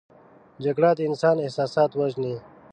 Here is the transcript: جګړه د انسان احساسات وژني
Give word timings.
جګړه 0.63 0.91
د 0.97 0.99
انسان 1.09 1.35
احساسات 1.39 1.91
وژني 1.95 2.35